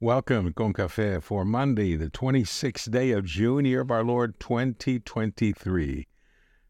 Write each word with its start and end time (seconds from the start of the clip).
Welcome, 0.00 0.52
Con 0.52 0.72
Cafe, 0.72 1.18
for 1.18 1.44
Monday, 1.44 1.96
the 1.96 2.08
26th 2.08 2.88
day 2.88 3.10
of 3.10 3.24
June, 3.24 3.64
year 3.64 3.80
of 3.80 3.90
our 3.90 4.04
Lord 4.04 4.38
2023. 4.38 6.06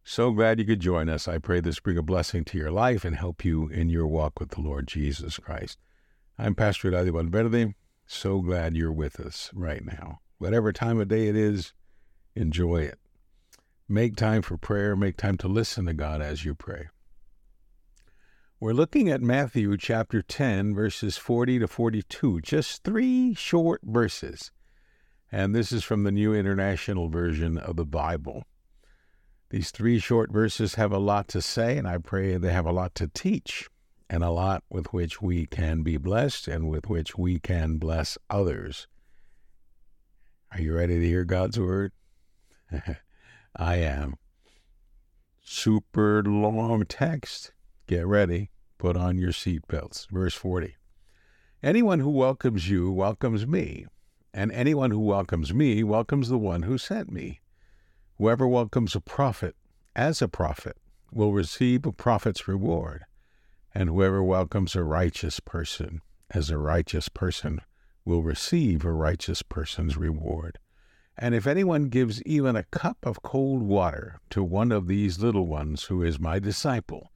So 0.03 0.31
glad 0.33 0.59
you 0.59 0.65
could 0.65 0.81
join 0.81 1.11
us. 1.11 1.29
I 1.29 1.37
pray 1.37 1.61
this 1.61 1.79
bring 1.79 1.99
a 1.99 2.03
blessing 2.03 2.43
to 2.47 2.57
your 2.57 2.71
life 2.71 3.05
and 3.05 3.15
help 3.15 3.45
you 3.45 3.69
in 3.69 3.91
your 3.91 4.07
walk 4.07 4.41
with 4.41 4.53
the 4.53 4.63
Lord 4.63 4.89
Jesus 4.89 5.37
Christ. 5.37 5.77
I'm 6.39 6.55
Pastor 6.55 6.91
Eladio 6.91 7.13
Valverde. 7.13 7.75
So 8.07 8.41
glad 8.41 8.75
you're 8.75 8.91
with 8.91 9.21
us 9.21 9.51
right 9.53 9.85
now. 9.85 10.21
Whatever 10.39 10.73
time 10.73 10.99
of 10.99 11.09
day 11.09 11.29
it 11.29 11.37
is, 11.37 11.75
enjoy 12.35 12.77
it. 12.77 12.99
Make 13.87 14.17
time 14.17 14.41
for 14.41 14.57
prayer, 14.57 14.97
make 14.97 15.19
time 15.19 15.37
to 15.37 15.49
listen 15.49 15.85
to 15.85 15.93
God 15.93 16.23
as 16.23 16.47
you 16.47 16.55
pray. 16.55 16.89
We're 18.61 18.73
looking 18.73 19.09
at 19.09 19.23
Matthew 19.23 19.77
chapter 19.77 20.21
10, 20.21 20.75
verses 20.75 21.17
40 21.17 21.61
to 21.61 21.69
42, 21.69 22.41
just 22.41 22.83
three 22.83 23.33
short 23.33 23.81
verses. 23.85 24.51
And 25.31 25.55
this 25.55 25.71
is 25.71 25.85
from 25.85 26.03
the 26.03 26.11
New 26.11 26.35
International 26.35 27.09
Version 27.09 27.57
of 27.57 27.77
the 27.77 27.85
Bible. 27.85 28.43
These 29.51 29.71
three 29.71 30.01
short 30.01 30.33
verses 30.33 30.75
have 30.75 30.91
a 30.91 30.99
lot 30.99 31.29
to 31.29 31.41
say, 31.41 31.79
and 31.79 31.87
I 31.87 31.99
pray 31.99 32.37
they 32.37 32.53
have 32.53 32.67
a 32.67 32.73
lot 32.73 32.97
to 32.97 33.07
teach, 33.07 33.69
and 34.11 34.25
a 34.25 34.31
lot 34.31 34.65
with 34.69 34.93
which 34.93 35.23
we 35.23 35.47
can 35.47 35.85
be 35.85 35.97
blessed 35.97 36.49
and 36.49 36.69
with 36.69 36.89
which 36.89 37.17
we 37.17 37.39
can 37.39 37.79
bless 37.79 38.19
others. 38.29 38.89
Are 40.51 40.61
you 40.61 40.75
ready 40.75 40.99
to 40.99 41.07
hear 41.07 41.25
God's 41.25 41.61
word? 41.61 41.93
I 43.57 43.77
am. 43.77 44.17
Super 45.45 46.25
long 46.25 46.83
text 46.87 47.53
Get 47.89 48.07
ready, 48.07 48.51
put 48.79 48.97
on 48.97 49.19
your 49.19 49.33
seatbelts. 49.33 50.09
Verse 50.11 50.35
40. 50.35 50.77
Anyone 51.63 52.01
who 52.01 52.11
welcomes 52.11 52.71
you 52.71 52.91
welcomes 52.93 53.47
me, 53.47 53.87
and 54.33 54.53
anyone 54.53 54.93
who 54.93 55.01
welcomes 55.01 55.53
me 55.53 55.83
welcomes 55.83 56.29
the 56.29 56.39
one 56.39 56.63
who 56.63 56.79
sent 56.79 57.11
me. 57.11 57.41
Whoever 58.17 58.47
welcomes 58.47 58.95
a 58.95 59.01
prophet 59.01 59.57
as 59.97 60.23
a 60.23 60.29
prophet 60.29 60.77
will 61.13 61.33
receive 61.33 61.85
a 61.85 61.93
prophet's 61.93 62.47
reward, 62.47 63.05
and 63.75 63.89
whoever 63.89 64.23
welcomes 64.23 64.77
a 64.77 64.85
righteous 64.85 65.41
person 65.41 66.01
as 66.31 66.51
a 66.51 66.59
righteous 66.59 67.09
person 67.09 67.61
will 68.05 68.23
receive 68.23 68.85
a 68.85 68.93
righteous 68.93 69.43
person's 69.43 69.97
reward. 69.97 70.59
And 71.17 71.35
if 71.35 71.47
anyone 71.47 71.89
gives 71.89 72.23
even 72.23 72.55
a 72.55 72.65
cup 72.65 72.99
of 73.03 73.23
cold 73.23 73.63
water 73.63 74.21
to 74.31 74.45
one 74.45 74.71
of 74.71 74.87
these 74.87 75.19
little 75.19 75.47
ones 75.47 75.85
who 75.85 76.03
is 76.03 76.21
my 76.21 76.39
disciple, 76.39 77.11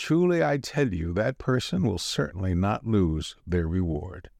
Truly 0.00 0.42
I 0.42 0.56
tell 0.56 0.94
you, 0.94 1.12
that 1.12 1.36
person 1.36 1.82
will 1.82 1.98
certainly 1.98 2.54
not 2.54 2.86
lose 2.86 3.36
their 3.46 3.66
reward. 3.66 4.30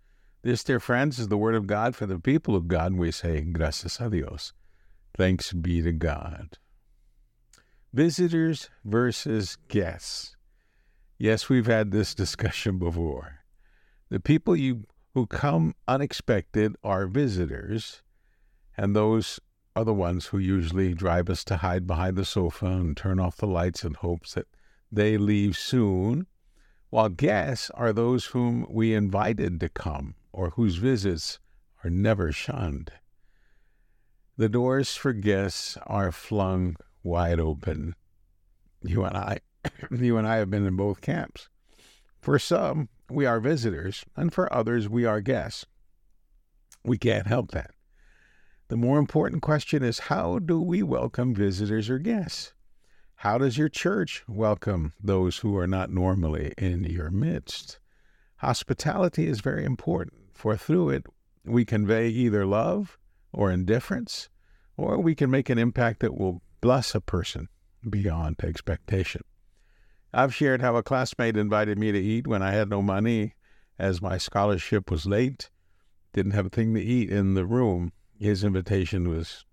This, 0.40 0.64
dear 0.64 0.80
friends, 0.80 1.18
is 1.18 1.28
the 1.28 1.36
word 1.36 1.54
of 1.54 1.66
God 1.66 1.94
for 1.94 2.06
the 2.06 2.18
people 2.18 2.56
of 2.56 2.66
God, 2.66 2.94
we 2.94 3.12
say, 3.12 3.42
Gracias 3.42 4.00
a 4.00 4.08
Dios. 4.08 4.54
Thanks 5.14 5.52
be 5.52 5.82
to 5.82 5.92
God. 5.92 6.56
Visitors 7.92 8.70
versus 8.86 9.58
guests. 9.68 10.34
Yes, 11.18 11.50
we've 11.50 11.66
had 11.66 11.90
this 11.90 12.14
discussion 12.24 12.78
before. 12.78 13.40
The 14.08 14.18
people 14.18 14.56
you 14.56 14.84
who 15.12 15.26
come 15.26 15.74
unexpected 15.86 16.74
are 16.82 17.06
visitors, 17.06 18.02
and 18.78 18.96
those 18.96 19.38
are 19.76 19.84
the 19.84 19.92
ones 19.92 20.26
who 20.26 20.38
usually 20.38 20.94
drive 20.94 21.28
us 21.28 21.44
to 21.44 21.58
hide 21.58 21.86
behind 21.86 22.16
the 22.16 22.24
sofa 22.24 22.64
and 22.64 22.96
turn 22.96 23.20
off 23.20 23.36
the 23.36 23.46
lights 23.46 23.84
in 23.84 23.92
hopes 23.92 24.32
that 24.32 24.46
they 24.90 25.16
leave 25.16 25.56
soon, 25.56 26.26
while 26.90 27.08
guests 27.08 27.70
are 27.74 27.92
those 27.92 28.26
whom 28.26 28.66
we 28.68 28.94
invited 28.94 29.60
to 29.60 29.68
come 29.68 30.14
or 30.32 30.50
whose 30.50 30.76
visits 30.76 31.38
are 31.84 31.90
never 31.90 32.32
shunned. 32.32 32.92
The 34.36 34.48
doors 34.48 34.96
for 34.96 35.12
guests 35.12 35.76
are 35.86 36.10
flung 36.10 36.76
wide 37.02 37.38
open. 37.38 37.94
You 38.82 39.04
and 39.04 39.16
I, 39.16 39.40
you 39.90 40.16
and 40.16 40.26
I 40.26 40.36
have 40.36 40.50
been 40.50 40.66
in 40.66 40.76
both 40.76 41.00
camps. 41.00 41.48
For 42.20 42.38
some, 42.38 42.88
we 43.10 43.26
are 43.26 43.40
visitors, 43.40 44.04
and 44.16 44.32
for 44.32 44.52
others, 44.52 44.88
we 44.88 45.04
are 45.04 45.20
guests. 45.20 45.66
We 46.84 46.98
can't 46.98 47.26
help 47.26 47.50
that. 47.52 47.72
The 48.68 48.76
more 48.76 48.98
important 48.98 49.42
question 49.42 49.82
is 49.82 49.98
how 49.98 50.38
do 50.38 50.60
we 50.60 50.82
welcome 50.82 51.34
visitors 51.34 51.90
or 51.90 51.98
guests? 51.98 52.54
How 53.20 53.36
does 53.36 53.58
your 53.58 53.68
church 53.68 54.24
welcome 54.26 54.94
those 54.98 55.36
who 55.36 55.54
are 55.58 55.66
not 55.66 55.90
normally 55.90 56.54
in 56.56 56.84
your 56.84 57.10
midst? 57.10 57.78
Hospitality 58.36 59.26
is 59.26 59.42
very 59.42 59.62
important, 59.62 60.22
for 60.32 60.56
through 60.56 60.88
it 60.88 61.06
we 61.44 61.66
convey 61.66 62.08
either 62.08 62.46
love 62.46 62.96
or 63.30 63.50
indifference, 63.50 64.30
or 64.78 64.96
we 64.96 65.14
can 65.14 65.30
make 65.30 65.50
an 65.50 65.58
impact 65.58 66.00
that 66.00 66.16
will 66.16 66.40
bless 66.62 66.94
a 66.94 67.00
person 67.02 67.50
beyond 67.90 68.36
expectation. 68.42 69.20
I've 70.14 70.34
shared 70.34 70.62
how 70.62 70.76
a 70.76 70.82
classmate 70.82 71.36
invited 71.36 71.76
me 71.76 71.92
to 71.92 71.98
eat 71.98 72.26
when 72.26 72.42
I 72.42 72.52
had 72.52 72.70
no 72.70 72.80
money, 72.80 73.34
as 73.78 74.00
my 74.00 74.16
scholarship 74.16 74.90
was 74.90 75.04
late, 75.04 75.50
didn't 76.14 76.32
have 76.32 76.46
a 76.46 76.48
thing 76.48 76.72
to 76.72 76.80
eat 76.80 77.10
in 77.10 77.34
the 77.34 77.44
room. 77.44 77.92
His 78.18 78.42
invitation 78.42 79.10
was 79.10 79.44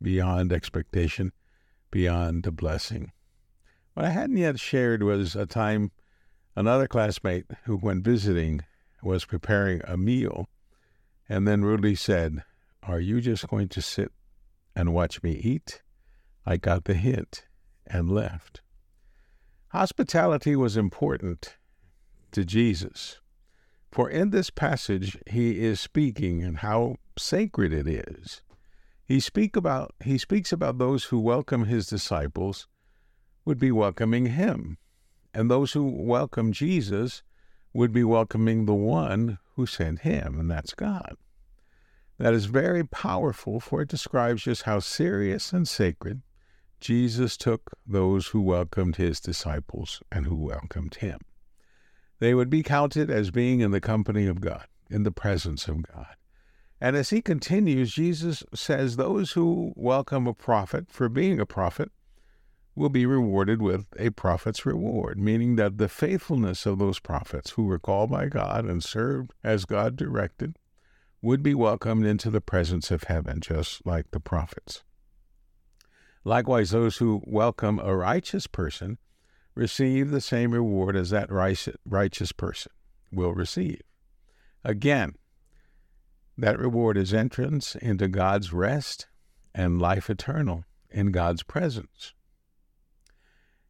beyond 0.00 0.54
expectation 0.54 1.32
beyond 1.94 2.44
a 2.44 2.50
blessing. 2.50 3.12
What 3.92 4.04
I 4.04 4.10
hadn't 4.10 4.38
yet 4.38 4.58
shared 4.58 5.04
was 5.04 5.36
a 5.36 5.46
time 5.46 5.92
another 6.56 6.88
classmate 6.88 7.46
who, 7.66 7.76
when 7.76 8.02
visiting, 8.02 8.62
was 9.00 9.24
preparing 9.24 9.80
a 9.84 9.96
meal 9.96 10.48
and 11.28 11.46
then 11.46 11.64
rudely 11.64 11.94
said, 11.94 12.42
Are 12.82 12.98
you 12.98 13.20
just 13.20 13.46
going 13.46 13.68
to 13.68 13.80
sit 13.80 14.10
and 14.74 14.92
watch 14.92 15.22
me 15.22 15.34
eat? 15.34 15.82
I 16.44 16.56
got 16.56 16.82
the 16.82 16.94
hint 16.94 17.44
and 17.86 18.10
left. 18.10 18.60
Hospitality 19.68 20.56
was 20.56 20.76
important 20.76 21.58
to 22.32 22.44
Jesus, 22.44 23.20
for 23.92 24.10
in 24.10 24.30
this 24.30 24.50
passage 24.50 25.16
he 25.30 25.64
is 25.64 25.78
speaking 25.78 26.42
and 26.42 26.58
how 26.58 26.96
sacred 27.16 27.72
it 27.72 27.86
is. 27.86 28.42
He 29.06 29.20
speak 29.20 29.54
about 29.54 29.94
he 30.02 30.16
speaks 30.16 30.52
about 30.52 30.78
those 30.78 31.04
who 31.04 31.20
welcome 31.20 31.64
his 31.64 31.86
disciples 31.86 32.66
would 33.44 33.58
be 33.58 33.70
welcoming 33.70 34.26
him, 34.26 34.78
and 35.34 35.50
those 35.50 35.72
who 35.72 35.84
welcome 35.84 36.52
Jesus 36.52 37.22
would 37.74 37.92
be 37.92 38.04
welcoming 38.04 38.64
the 38.64 38.74
one 38.74 39.38
who 39.56 39.66
sent 39.66 40.00
him, 40.00 40.40
and 40.40 40.50
that's 40.50 40.72
God. 40.72 41.16
That 42.18 42.32
is 42.32 42.46
very 42.46 42.84
powerful, 42.84 43.60
for 43.60 43.82
it 43.82 43.88
describes 43.88 44.44
just 44.44 44.62
how 44.62 44.78
serious 44.78 45.52
and 45.52 45.68
sacred 45.68 46.22
Jesus 46.80 47.36
took 47.36 47.72
those 47.86 48.28
who 48.28 48.40
welcomed 48.40 48.96
his 48.96 49.20
disciples 49.20 50.02
and 50.10 50.26
who 50.26 50.36
welcomed 50.36 50.96
him. 50.96 51.18
They 52.20 52.34
would 52.34 52.48
be 52.48 52.62
counted 52.62 53.10
as 53.10 53.30
being 53.30 53.60
in 53.60 53.70
the 53.70 53.80
company 53.80 54.26
of 54.26 54.40
God, 54.40 54.66
in 54.88 55.02
the 55.02 55.10
presence 55.10 55.68
of 55.68 55.82
God. 55.82 56.14
And 56.84 56.96
as 56.96 57.08
he 57.08 57.22
continues, 57.22 57.94
Jesus 57.94 58.44
says 58.52 58.96
those 58.96 59.32
who 59.32 59.72
welcome 59.74 60.26
a 60.26 60.34
prophet 60.34 60.90
for 60.90 61.08
being 61.08 61.40
a 61.40 61.46
prophet 61.46 61.90
will 62.74 62.90
be 62.90 63.06
rewarded 63.06 63.62
with 63.62 63.86
a 63.98 64.10
prophet's 64.10 64.66
reward, 64.66 65.18
meaning 65.18 65.56
that 65.56 65.78
the 65.78 65.88
faithfulness 65.88 66.66
of 66.66 66.78
those 66.78 66.98
prophets 66.98 67.52
who 67.52 67.62
were 67.62 67.78
called 67.78 68.10
by 68.10 68.26
God 68.26 68.66
and 68.66 68.84
served 68.84 69.32
as 69.42 69.64
God 69.64 69.96
directed 69.96 70.58
would 71.22 71.42
be 71.42 71.54
welcomed 71.54 72.04
into 72.04 72.28
the 72.28 72.42
presence 72.42 72.90
of 72.90 73.04
heaven, 73.04 73.40
just 73.40 73.86
like 73.86 74.10
the 74.10 74.20
prophets. 74.20 74.82
Likewise, 76.22 76.72
those 76.72 76.98
who 76.98 77.22
welcome 77.24 77.78
a 77.78 77.96
righteous 77.96 78.46
person 78.46 78.98
receive 79.54 80.10
the 80.10 80.20
same 80.20 80.50
reward 80.50 80.96
as 80.96 81.08
that 81.08 81.30
righteous 81.32 82.32
person 82.32 82.72
will 83.10 83.32
receive. 83.32 83.80
Again, 84.62 85.14
that 86.36 86.58
reward 86.58 86.96
is 86.96 87.14
entrance 87.14 87.76
into 87.76 88.08
God's 88.08 88.52
rest 88.52 89.06
and 89.54 89.80
life 89.80 90.10
eternal 90.10 90.64
in 90.90 91.12
God's 91.12 91.42
presence. 91.42 92.12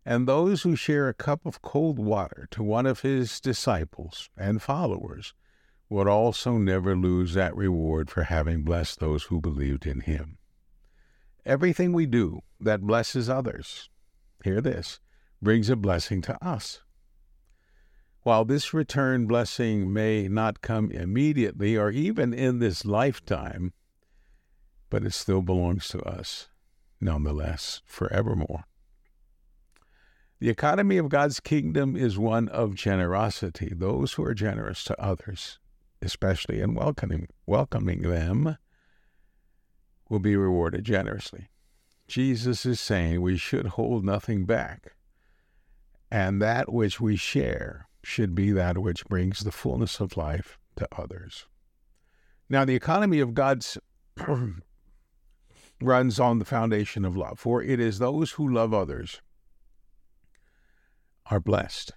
And 0.06 0.28
those 0.28 0.62
who 0.62 0.76
share 0.76 1.08
a 1.08 1.14
cup 1.14 1.46
of 1.46 1.62
cold 1.62 1.98
water 1.98 2.46
to 2.50 2.62
one 2.62 2.86
of 2.86 3.00
his 3.00 3.40
disciples 3.40 4.28
and 4.36 4.60
followers 4.60 5.34
would 5.88 6.08
also 6.08 6.58
never 6.58 6.96
lose 6.96 7.34
that 7.34 7.56
reward 7.56 8.10
for 8.10 8.24
having 8.24 8.64
blessed 8.64 9.00
those 9.00 9.24
who 9.24 9.40
believed 9.40 9.86
in 9.86 10.00
him. 10.00 10.38
Everything 11.46 11.92
we 11.92 12.06
do 12.06 12.40
that 12.60 12.82
blesses 12.82 13.28
others, 13.28 13.90
hear 14.42 14.60
this, 14.60 15.00
brings 15.42 15.68
a 15.68 15.76
blessing 15.76 16.22
to 16.22 16.44
us. 16.44 16.80
While 18.24 18.44
this 18.44 18.74
return 18.74 19.26
blessing 19.26 19.92
may 19.92 20.26
not 20.26 20.60
come 20.60 20.90
immediately 20.90 21.76
or 21.76 21.90
even 21.90 22.34
in 22.34 22.58
this 22.58 22.84
lifetime, 22.84 23.72
but 24.90 25.04
it 25.04 25.12
still 25.12 25.42
belongs 25.42 25.86
to 25.88 26.00
us, 26.02 26.48
nonetheless, 27.00 27.82
forevermore. 27.86 28.64
The 30.40 30.50
economy 30.50 30.96
of 30.96 31.08
God's 31.08 31.38
kingdom 31.38 31.96
is 31.96 32.18
one 32.18 32.48
of 32.48 32.74
generosity. 32.74 33.72
Those 33.74 34.14
who 34.14 34.24
are 34.24 34.34
generous 34.34 34.82
to 34.84 35.00
others 35.00 35.60
especially 36.04 36.60
in 36.60 36.74
welcoming 36.74 37.26
welcoming 37.46 38.02
them, 38.02 38.58
will 40.08 40.20
be 40.20 40.36
rewarded 40.36 40.84
generously. 40.84 41.48
Jesus 42.06 42.66
is 42.66 42.78
saying 42.78 43.22
we 43.22 43.38
should 43.38 43.66
hold 43.68 44.04
nothing 44.04 44.44
back, 44.44 44.94
and 46.10 46.40
that 46.42 46.72
which 46.72 47.00
we 47.00 47.16
share 47.16 47.88
should 48.06 48.34
be 48.34 48.52
that 48.52 48.78
which 48.78 49.04
brings 49.06 49.40
the 49.40 49.52
fullness 49.52 50.00
of 50.00 50.16
life 50.16 50.58
to 50.76 50.88
others. 50.96 51.46
Now, 52.48 52.64
the 52.64 52.74
economy 52.74 53.20
of 53.20 53.34
God's 53.34 53.78
runs 55.80 56.20
on 56.20 56.38
the 56.38 56.44
foundation 56.44 57.04
of 57.04 57.16
love, 57.16 57.38
for 57.38 57.62
it 57.62 57.80
is 57.80 57.98
those 57.98 58.32
who 58.32 58.48
love 58.48 58.74
others 58.74 59.20
are 61.30 61.40
blessed 61.40 61.92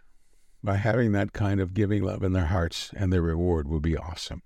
by 0.64 0.78
having 0.78 1.12
that 1.12 1.34
kind 1.34 1.60
of 1.60 1.74
giving 1.74 2.04
love 2.04 2.24
in 2.24 2.34
their 2.34 2.48
hearts, 2.48 2.92
and 2.96 3.12
their 3.12 3.22
reward 3.22 3.68
will 3.68 3.80
be 3.80 3.98
awesome. 3.98 4.42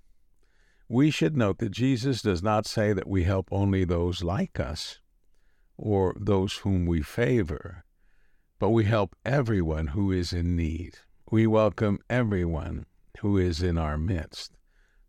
We 0.88 1.10
should 1.10 1.36
note 1.36 1.58
that 1.58 1.70
Jesus 1.70 2.20
does 2.20 2.42
not 2.42 2.66
say 2.66 2.92
that 2.92 3.08
we 3.08 3.24
help 3.24 3.48
only 3.50 3.84
those 3.84 4.22
like 4.22 4.60
us 4.60 5.00
or 5.76 6.14
those 6.20 6.58
whom 6.58 6.84
we 6.86 7.00
favor, 7.00 7.84
but 8.58 8.70
we 8.70 8.84
help 8.84 9.16
everyone 9.24 9.88
who 9.88 10.12
is 10.12 10.32
in 10.32 10.54
need. 10.54 10.98
We 11.32 11.46
welcome 11.46 11.98
everyone 12.10 12.84
who 13.20 13.38
is 13.38 13.62
in 13.62 13.78
our 13.78 13.96
midst. 13.96 14.52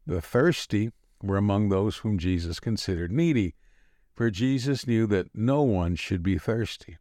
The 0.08 0.22
thirsty 0.22 0.92
were 1.22 1.36
among 1.36 1.68
those 1.68 1.98
whom 1.98 2.18
Jesus 2.18 2.62
considered 2.62 3.12
needy, 3.12 3.56
for 4.16 4.32
Jesus 4.32 4.88
knew 4.88 5.06
that 5.08 5.36
no 5.36 5.64
one 5.64 5.98
should 5.98 6.24
be 6.24 6.38
thirsty. 6.38 6.98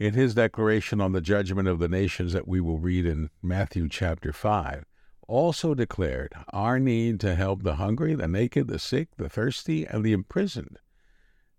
In 0.00 0.14
his 0.14 0.34
declaration 0.34 1.00
on 1.00 1.12
the 1.12 1.20
judgment 1.20 1.68
of 1.68 1.78
the 1.78 1.86
nations 1.86 2.32
that 2.32 2.48
we 2.48 2.60
will 2.60 2.80
read 2.80 3.06
in 3.06 3.30
Matthew 3.40 3.88
chapter 3.88 4.32
5, 4.32 4.84
also 5.28 5.72
declared 5.72 6.32
our 6.52 6.80
need 6.80 7.20
to 7.20 7.36
help 7.36 7.62
the 7.62 7.76
hungry, 7.76 8.16
the 8.16 8.26
naked, 8.26 8.66
the 8.66 8.80
sick, 8.80 9.10
the 9.16 9.28
thirsty, 9.28 9.86
and 9.86 10.04
the 10.04 10.12
imprisoned. 10.12 10.80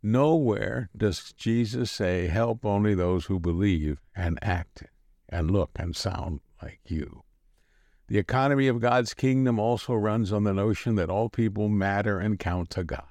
Nowhere 0.03 0.89
does 0.97 1.31
Jesus 1.37 1.89
say, 1.89 2.27
help 2.27 2.65
only 2.65 2.95
those 2.95 3.27
who 3.27 3.39
believe 3.39 4.01
and 4.13 4.37
act 4.41 4.83
and 5.29 5.49
look 5.49 5.71
and 5.77 5.95
sound 5.95 6.41
like 6.61 6.79
you. 6.85 7.23
The 8.07 8.17
economy 8.17 8.67
of 8.67 8.81
God's 8.81 9.13
kingdom 9.13 9.59
also 9.59 9.93
runs 9.93 10.33
on 10.33 10.43
the 10.43 10.53
notion 10.53 10.95
that 10.95 11.09
all 11.09 11.29
people 11.29 11.69
matter 11.69 12.19
and 12.19 12.37
count 12.37 12.69
to 12.71 12.83
God. 12.83 13.03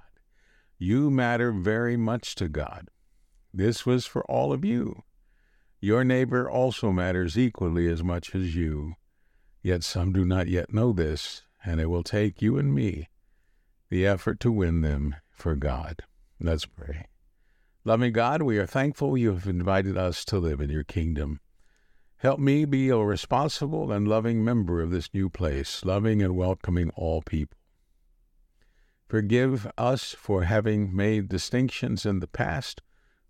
You 0.78 1.10
matter 1.10 1.52
very 1.52 1.96
much 1.96 2.34
to 2.36 2.48
God. 2.48 2.88
This 3.52 3.86
was 3.86 4.06
for 4.06 4.24
all 4.30 4.52
of 4.52 4.64
you. 4.64 5.02
Your 5.80 6.04
neighbor 6.04 6.48
also 6.50 6.92
matters 6.92 7.38
equally 7.38 7.88
as 7.88 8.04
much 8.04 8.34
as 8.34 8.54
you. 8.54 8.94
Yet 9.62 9.82
some 9.82 10.12
do 10.12 10.24
not 10.24 10.48
yet 10.48 10.72
know 10.72 10.92
this, 10.92 11.42
and 11.64 11.80
it 11.80 11.86
will 11.86 12.02
take 12.02 12.42
you 12.42 12.58
and 12.58 12.74
me 12.74 13.08
the 13.90 14.06
effort 14.06 14.38
to 14.40 14.52
win 14.52 14.80
them 14.80 15.16
for 15.30 15.56
God. 15.56 16.02
Let's 16.40 16.64
pray. 16.64 17.06
Loving 17.84 18.12
God, 18.12 18.42
we 18.42 18.56
are 18.58 18.66
thankful 18.66 19.18
you 19.18 19.32
have 19.32 19.46
invited 19.46 19.96
us 19.96 20.24
to 20.26 20.38
live 20.38 20.60
in 20.60 20.70
your 20.70 20.84
kingdom. 20.84 21.40
Help 22.20 22.38
me 22.38 22.66
be 22.66 22.90
a 22.90 22.98
responsible 22.98 23.90
and 23.90 24.06
loving 24.06 24.44
member 24.44 24.82
of 24.82 24.90
this 24.90 25.08
new 25.14 25.30
place, 25.30 25.82
loving 25.86 26.20
and 26.20 26.36
welcoming 26.36 26.90
all 26.90 27.22
people. 27.22 27.56
Forgive 29.08 29.66
us 29.78 30.14
for 30.18 30.42
having 30.42 30.94
made 30.94 31.30
distinctions 31.30 32.04
in 32.04 32.20
the 32.20 32.26
past 32.26 32.82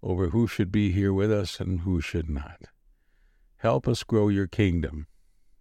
over 0.03 0.31
who 0.31 0.49
should 0.49 0.73
be 0.73 0.91
here 0.91 1.13
with 1.13 1.31
us 1.31 1.61
and 1.61 1.83
who 1.83 2.01
should 2.01 2.29
not. 2.29 2.63
Help 3.59 3.87
us 3.87 4.03
grow 4.03 4.27
your 4.27 4.49
kingdom. 4.49 5.07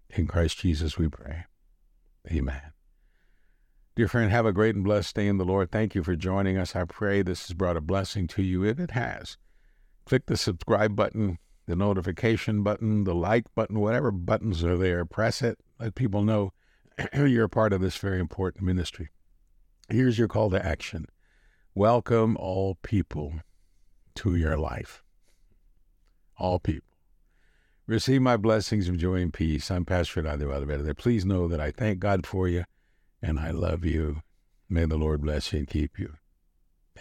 In 0.09 0.25
Christ 0.25 0.57
Jesus 0.57 0.97
we 0.97 1.07
pray. 1.07 1.45
Amen. 2.31 2.73
Dear 3.95 4.07
friend, 4.07 4.31
have 4.31 4.47
a 4.47 4.53
great 4.53 4.73
and 4.73 4.83
blessed 4.83 5.15
day 5.15 5.27
in 5.27 5.37
the 5.37 5.45
Lord. 5.45 5.69
Thank 5.69 5.93
you 5.93 6.01
for 6.01 6.15
joining 6.15 6.57
us. 6.57 6.75
I 6.75 6.85
pray 6.85 7.21
this 7.21 7.47
has 7.47 7.53
brought 7.53 7.77
a 7.77 7.81
blessing 7.81 8.25
to 8.29 8.41
you. 8.41 8.65
If 8.65 8.79
it 8.79 8.91
has, 8.91 9.37
click 10.05 10.25
the 10.25 10.35
subscribe 10.35 10.95
button, 10.95 11.37
the 11.69 11.75
notification 11.75 12.63
button, 12.63 13.03
the 13.03 13.13
like 13.13 13.45
button, 13.53 13.79
whatever 13.79 14.09
buttons 14.09 14.63
are 14.63 14.75
there. 14.75 15.05
Press 15.05 15.43
it. 15.43 15.59
Let 15.79 15.93
people 15.93 16.23
know 16.23 16.51
you're 17.13 17.45
a 17.45 17.49
part 17.49 17.73
of 17.73 17.79
this 17.79 17.95
very 17.95 18.19
important 18.19 18.65
ministry. 18.65 19.09
Here's 19.87 20.17
your 20.17 20.27
call 20.27 20.49
to 20.49 20.65
action 20.65 21.05
welcome 21.75 22.35
all 22.37 22.79
people 22.81 23.35
to 24.15 24.35
your 24.35 24.57
life. 24.57 25.03
All 26.37 26.57
people. 26.57 26.89
Receive 27.85 28.21
my 28.21 28.35
blessings 28.35 28.89
of 28.89 28.97
joy 28.97 29.21
and 29.21 29.31
peace. 29.31 29.69
I'm 29.69 29.85
Pastor 29.85 30.23
Eladio 30.23 30.49
Valverde. 30.49 30.95
Please 30.95 31.23
know 31.23 31.47
that 31.47 31.61
I 31.61 31.69
thank 31.69 31.99
God 31.99 32.25
for 32.25 32.47
you 32.47 32.63
and 33.21 33.39
I 33.39 33.51
love 33.51 33.85
you. 33.85 34.23
May 34.67 34.85
the 34.85 34.97
Lord 34.97 35.21
bless 35.21 35.53
you 35.53 35.59
and 35.59 35.67
keep 35.67 35.99
you. 35.99 36.15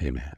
Amen. 0.03 0.35